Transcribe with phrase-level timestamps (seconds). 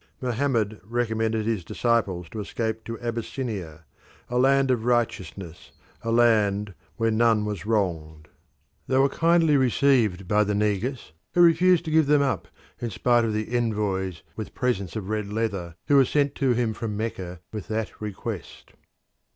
[0.19, 3.85] Mohammed recommended his disciples to escape to Abyssinia,
[4.31, 8.27] "a land of righteousness, a land where none was wronged."
[8.87, 12.47] They were kindly received by the Negus, who refused to give them up
[12.79, 16.73] in spite of the envoys with presents of red leather who were sent to him
[16.73, 18.73] from Mecca with that request.